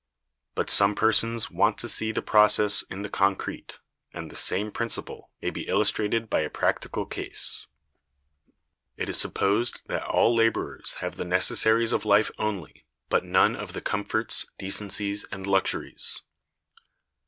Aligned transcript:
But 0.55 0.71
some 0.71 0.95
persons 0.95 1.51
want 1.51 1.77
to 1.77 1.87
see 1.87 2.11
the 2.11 2.23
process 2.23 2.81
in 2.89 3.03
the 3.03 3.07
concrete, 3.07 3.77
and 4.11 4.31
the 4.31 4.35
same 4.35 4.71
principle 4.71 5.29
may 5.43 5.51
be 5.51 5.67
illustrated 5.67 6.27
by 6.27 6.39
a 6.39 6.49
practical 6.49 7.05
case. 7.05 7.67
It 8.97 9.09
is 9.09 9.19
supposed 9.19 9.81
that 9.89 10.07
all 10.07 10.33
laborers 10.33 10.95
have 11.01 11.17
the 11.17 11.23
necessaries 11.25 11.91
of 11.91 12.03
life 12.03 12.31
only, 12.39 12.87
but 13.09 13.23
none 13.23 13.55
of 13.55 13.73
the 13.73 13.81
comforts, 13.81 14.47
decencies, 14.57 15.23
and 15.31 15.45
luxuries. 15.45 16.23